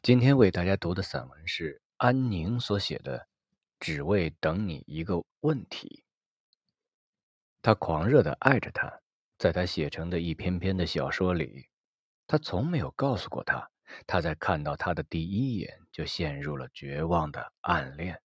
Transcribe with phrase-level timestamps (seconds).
[0.00, 3.18] 今天为大家读的散文是安宁所写的
[3.80, 6.04] 《只为等你一个问题》。
[7.60, 9.00] 他狂热的爱着她，
[9.38, 11.66] 在他写成的一篇篇的小说里，
[12.28, 13.68] 他从没有告诉过她，
[14.06, 18.18] 他在看到她的第一眼就陷入了绝望的暗恋。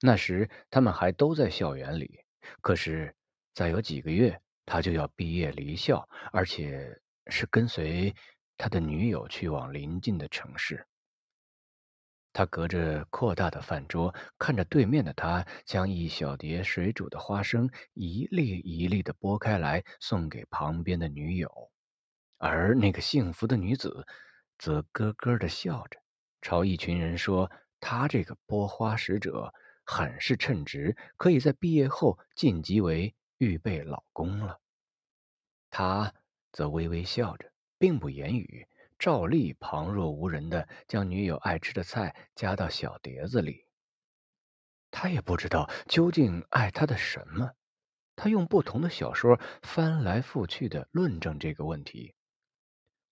[0.00, 2.20] 那时他们还都在校园里，
[2.60, 3.14] 可是
[3.54, 8.14] 再有几个月，他就要毕业离校，而且是跟随
[8.56, 10.86] 他的女友去往邻近的城市。
[12.32, 21.70] 他隔着扩大的饭桌，看着对面的他，将一小碟水煮的花生一粒一粒的剥开来，送给旁边的女友，
[22.38, 24.06] 而那个幸福的女子，
[24.58, 26.00] 则咯咯的笑着，
[26.40, 27.50] 朝一群人说
[27.80, 29.52] ：“他这个剥花使者
[29.84, 34.58] 很是称职，可以在毕业后晋级为预备老公了。”
[35.68, 36.14] 他
[36.50, 38.66] 则微微笑着，并不言语。
[39.02, 43.66] 照例旁若无人的将女友爱吃的菜夹到小碟子里。
[44.92, 47.50] 他也不知道究竟爱她的什么，
[48.14, 52.14] 他用不同的小说翻来覆去的论证这个问题。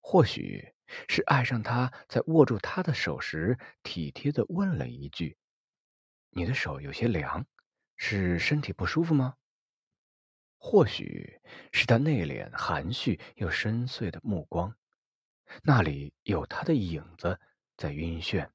[0.00, 0.72] 或许
[1.08, 5.36] 是爱上他，在握住他的手时体贴的问了一句
[6.30, 7.44] ：“你的手有些凉，
[7.96, 9.34] 是身体不舒服吗？”
[10.56, 11.40] 或许
[11.72, 14.76] 是他内敛、含蓄又深邃的目光。
[15.62, 17.38] 那里有他的影子
[17.76, 18.48] 在晕眩。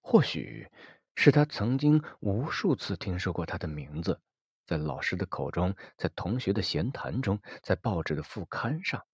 [0.00, 0.70] 或许
[1.14, 4.20] 是他曾经无数次听说过他的名字，
[4.66, 9.04] 在老师的口中，在同学的闲谈中，在报纸的副刊上。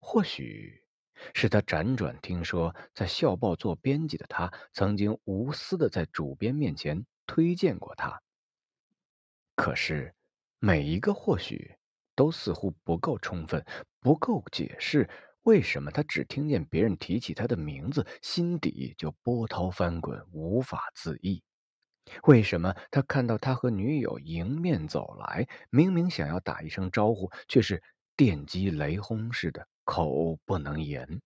[0.00, 0.84] 或许
[1.34, 8.22] 是他辗转听说，在校报做编辑的他，曾经无私的在主编面前推荐过他。
[9.54, 10.14] 可是，
[10.58, 11.76] 每一个或许。
[12.16, 13.64] 都似乎不够充分，
[14.00, 15.08] 不够解释
[15.42, 21.42] 为什么他只听见别人提起他的名字，心底就波涛翻滚，无法自抑。
[22.24, 27.82] 为什么他看到他和女友迎面走来，明明想要打一声招呼，却是
[28.16, 31.20] 电击雷轰似的，口不能言？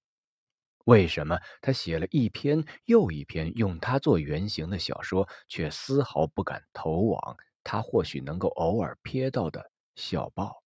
[0.85, 10.64] 为什么他写了一篇又一篇用他做原型的小说，却丝毫不敢投往他或许能够偶尔瞥到的小报？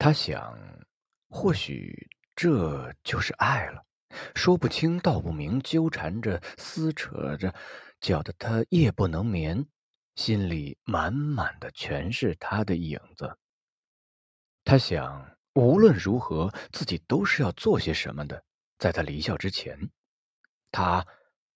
[0.00, 0.58] 他想，
[1.28, 3.84] 或许这就是爱了，
[4.34, 7.54] 说不清道不明，纠缠着撕扯着，
[8.00, 9.66] 搅得他夜不能眠，
[10.14, 13.36] 心里满满的全是他的影子。
[14.64, 18.42] 他想，无论如何，自己都是要做些什么的。
[18.78, 19.90] 在他离校之前，
[20.72, 21.06] 他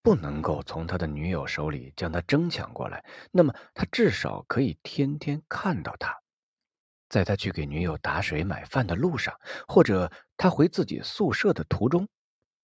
[0.02, 6.14] 不能够从他的女友手里将他争抢过来，那么他至少可以天天看到他。
[7.14, 9.38] 在他去给女友打水买饭的路上，
[9.68, 12.08] 或者他回自己宿舍的途中，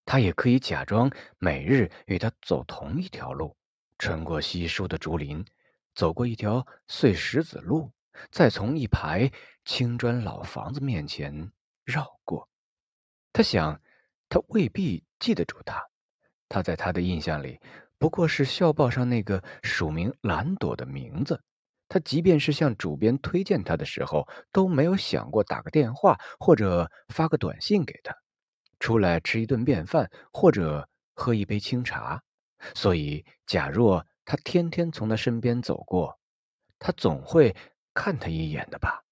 [0.04, 3.56] 他也可以假装每日与他走同一条路，
[3.96, 5.46] 穿过稀疏的竹林，
[5.94, 7.92] 走过一条碎石子路，
[8.32, 9.30] 再从一排
[9.64, 11.52] 青砖老房子面前
[11.84, 12.48] 绕过。
[13.32, 13.80] 他想，
[14.28, 15.80] 他未必记得住他，
[16.48, 17.60] 他在他的印象里
[17.98, 21.40] 不过是校报上那个署名蓝朵的名字。
[21.90, 28.16] 他即便是向主编推荐他的时候，都没有想过打个电话或者发个短信给他，
[28.78, 32.22] 出来吃一顿便饭或者喝一杯清茶。
[32.76, 36.20] 所以，假若他天天从他身边走过，
[36.78, 37.56] 他总会
[37.92, 39.02] 看他一眼的吧？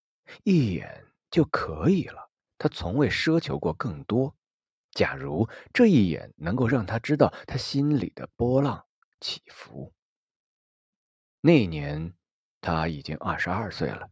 [0.44, 2.30] 一眼就可以了。
[2.58, 4.36] 他从未奢求过更多。
[4.92, 8.86] 假如这一眼能够让他知道他心里的波浪
[9.18, 9.92] 起伏，
[11.40, 12.14] 那年。
[12.60, 14.08] 她已经二十二岁了，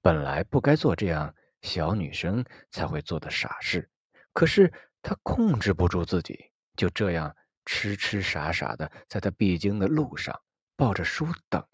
[0.00, 3.90] 本来不该做这样小女生才会做的傻事，
[4.32, 4.72] 可是
[5.02, 10.40] 她控制不住自己，就这样痴痴傻傻的在她必经的路上
[10.76, 11.64] 抱着书等。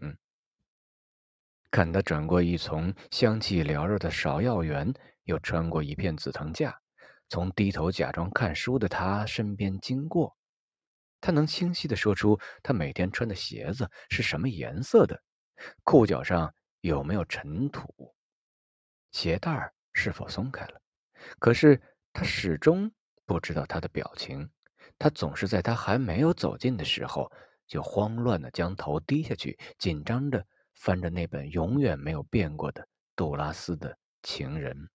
[1.70, 6.78] 看她转过一丛香气缭绕的芍药园，又穿过一片紫藤架，
[7.28, 10.36] 从低头假装看书的她身边经过，
[11.20, 15.22] 她能清晰的说出她每天穿的鞋子是什么颜色的。
[15.82, 18.14] 裤脚上有没有尘土？
[19.12, 20.80] 鞋带是否松开了？
[21.38, 21.80] 可是
[22.12, 22.90] 他始终
[23.24, 24.50] 不知道他的表情。
[24.98, 27.32] 他总是在他还没有走近的时候，
[27.66, 32.86] 就慌乱的将头低下去，紧张的翻着那本永远没有变过的
[33.16, 34.90] 杜拉斯的情人。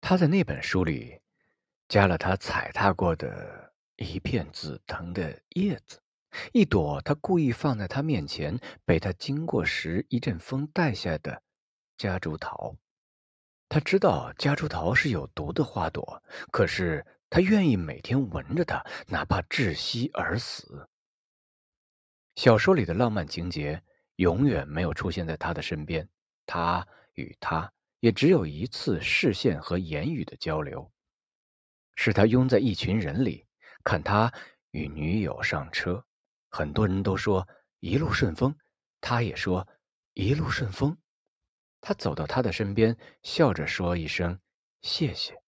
[0.00, 1.20] 他在那本书里
[1.88, 6.00] 加了他踩踏过的一片紫藤的叶子。
[6.52, 11.42] 一朵他故意放在他面前，被他经过时一阵风带下的
[11.96, 12.76] 夹竹桃。
[13.68, 16.22] 他知道夹竹桃是有毒的花朵，
[16.52, 20.88] 可是他愿意每天闻着它，哪怕窒息而死。
[22.36, 23.82] 小说里的浪漫情节
[24.16, 26.08] 永远没有出现在他的身边，
[26.46, 30.92] 他与他也只有一次视线和言语的交流，
[31.96, 33.46] 是他拥在一群人里，
[33.82, 34.32] 看他
[34.72, 36.04] 与女友上车，
[36.56, 37.48] 很多人都说
[37.80, 38.56] 一路顺风，
[39.00, 39.66] 他也说
[40.12, 40.96] 一路顺风。
[41.80, 44.38] 他走到他的身边，笑着说一声
[44.80, 45.42] 谢谢。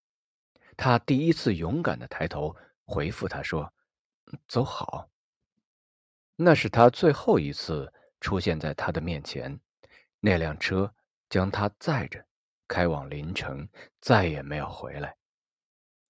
[0.77, 3.73] 他第一次勇敢的抬头回复他说
[4.49, 5.09] ：“走好。”
[6.35, 9.61] 那是他最后一次出现在他的面前，
[10.19, 10.93] 那辆车
[11.29, 12.27] 将他载着，
[12.67, 13.69] 开往林城，
[14.01, 15.17] 再也没有回来。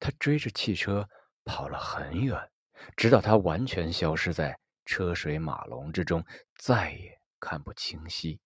[0.00, 1.06] 他追着汽车
[1.44, 2.50] 跑了很远，
[2.96, 6.24] 直到他完全消失在车水马龙之中，
[6.56, 8.40] 再也看不清晰。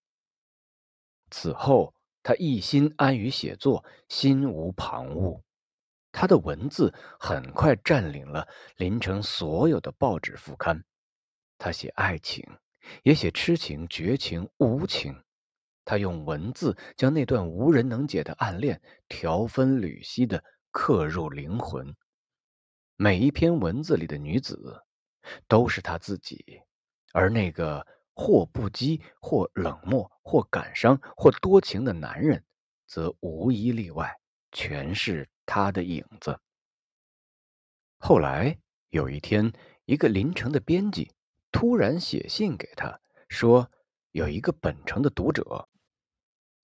[1.31, 1.95] 此后，
[2.25, 5.41] 他一心安于写作，心无旁骛。
[6.11, 10.85] 他的文字很快占领了林城所有的报纸副刊。
[11.57, 12.45] 他写爱情，
[13.05, 15.23] 也写痴情、绝情、无情。
[15.85, 20.43] 他用文字将那段无人能解的暗恋条分缕析的
[20.73, 21.95] 刻入灵魂。
[22.97, 24.83] 每一篇文字里的女子，
[25.49, 26.61] 都是他自己，
[27.13, 32.45] 而那个或不羁、或冷漠、或感伤、或多情的男人，
[32.87, 34.19] 则无一例外，
[34.53, 36.39] 全是他的影子。
[37.99, 39.53] 后来有一天，
[39.85, 41.13] 一个临城的编辑。
[41.53, 43.69] 突然写信给他，说
[44.13, 45.69] 有一个本城的读者，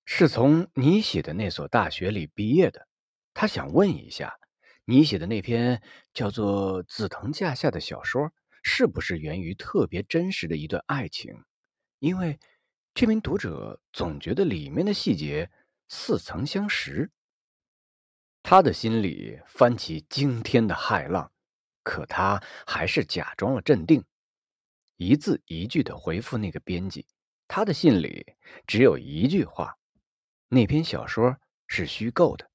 [0.05, 2.87] 是从你写的那所大学里毕业的。
[3.35, 4.39] 他想问一下，
[4.85, 5.83] 你写的那篇
[6.15, 8.31] 叫做《紫藤架下》的小说，
[8.69, 11.45] 是不是源于特别真实的一段爱情？
[12.01, 12.41] 因为
[12.95, 15.49] 这名读者总觉得里面的细节
[15.89, 17.13] 似曾相识。
[18.43, 21.31] 他的心里翻起惊天的骇浪，
[21.85, 24.05] 可他还是假装了镇定。
[24.97, 27.07] 一字一句的回复那个编辑，
[27.47, 28.35] 他的信里
[28.67, 29.79] 只有一句话：
[30.49, 32.51] 那篇小说是虚构的。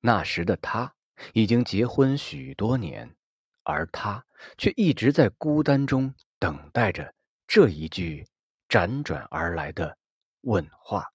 [0.00, 0.96] 那时的他
[1.34, 3.14] 已经结婚许多年，
[3.62, 4.26] 而他
[4.58, 7.14] 却一直在孤单中等待着
[7.46, 8.26] 这一句
[8.68, 9.96] 辗转而来的
[10.42, 11.06] 问话。